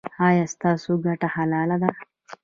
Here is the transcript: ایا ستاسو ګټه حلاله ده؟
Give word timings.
ایا 0.27 0.45
ستاسو 0.53 0.91
ګټه 1.05 1.27
حلاله 1.35 1.75
ده؟ 1.81 1.89